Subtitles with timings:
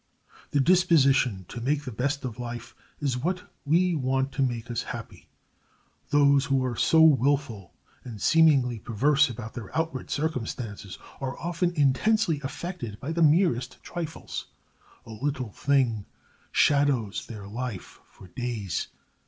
[0.49, 4.81] The disposition to make the best of life is what we want to make us
[4.81, 5.29] happy.
[6.09, 12.41] Those who are so willful and seemingly perverse about their outward circumstances are often intensely
[12.43, 14.47] affected by the merest trifles.
[15.05, 16.07] A little thing
[16.51, 18.87] shadows their life for days.